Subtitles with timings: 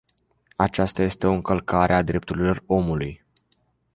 [0.55, 3.23] Aceasta este o încălcare a drepturilor omului.